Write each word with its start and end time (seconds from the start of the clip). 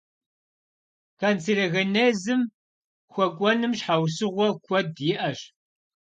Канцерогенезым 1.21 2.41
хуэкӀуэным 3.11 3.73
щхьэусыгъуэ 3.77 4.47
куэд 4.65 4.95
иӀэщ. 5.11 5.39